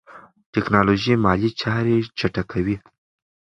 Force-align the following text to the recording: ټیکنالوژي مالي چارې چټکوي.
ټیکنالوژي 0.53 1.13
مالي 1.23 1.49
چارې 1.61 1.95
چټکوي. 2.19 2.77